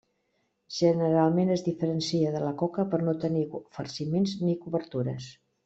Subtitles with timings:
[0.77, 3.47] Generalment es diferencia de la coca per no tenir
[3.79, 5.33] farciments ni cobertures.